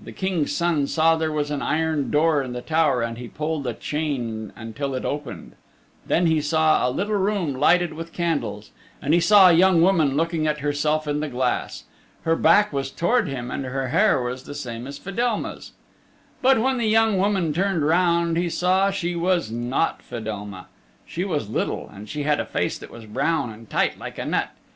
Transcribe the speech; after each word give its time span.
The 0.00 0.12
King's 0.12 0.54
Son 0.54 0.86
saw 0.86 1.16
there 1.16 1.32
was 1.32 1.50
an 1.50 1.60
iron 1.60 2.08
door 2.12 2.40
in 2.40 2.52
the 2.52 2.62
tower 2.62 3.02
and 3.02 3.18
he 3.18 3.26
pulled 3.26 3.66
a 3.66 3.74
chain 3.74 4.52
until 4.54 4.94
it 4.94 5.04
opened. 5.04 5.56
Then 6.06 6.26
he 6.26 6.40
saw 6.40 6.88
a 6.88 6.88
little 6.88 7.16
room 7.16 7.54
lighted 7.54 7.92
with 7.92 8.12
candles, 8.12 8.70
and 9.02 9.12
he 9.12 9.18
saw 9.18 9.48
a 9.48 9.52
young 9.54 9.82
woman 9.82 10.16
looking 10.16 10.46
at 10.46 10.60
herself 10.60 11.08
in 11.08 11.18
the 11.18 11.26
glass. 11.28 11.82
Her 12.22 12.36
back 12.36 12.72
was 12.72 12.92
towards 12.92 13.28
him 13.28 13.50
and 13.50 13.64
her 13.64 13.88
hair 13.88 14.22
was 14.22 14.44
the 14.44 14.54
same 14.54 14.86
as 14.86 14.98
Fedelma's. 15.00 15.72
But 16.42 16.60
when 16.60 16.78
the 16.78 16.86
young 16.86 17.18
woman 17.18 17.52
turned 17.52 17.84
round 17.84 18.36
he 18.36 18.48
saw 18.50 18.92
she 18.92 19.16
was 19.16 19.50
not 19.50 20.00
Fedelma. 20.00 20.68
She 21.04 21.24
was 21.24 21.50
little, 21.50 21.90
and 21.92 22.08
she 22.08 22.22
had 22.22 22.38
a 22.38 22.46
face 22.46 22.78
that 22.78 22.92
was 22.92 23.04
brown 23.06 23.50
and 23.50 23.68
tight 23.68 23.98
like 23.98 24.16
a 24.16 24.26
nut. 24.26 24.50